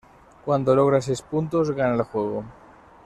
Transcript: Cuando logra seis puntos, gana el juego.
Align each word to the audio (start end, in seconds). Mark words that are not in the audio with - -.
Cuando 0.45 0.73
logra 0.75 0.99
seis 0.99 1.21
puntos, 1.21 1.69
gana 1.69 1.93
el 1.93 2.01
juego. 2.01 2.43